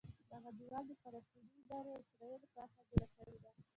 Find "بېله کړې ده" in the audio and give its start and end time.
2.89-3.51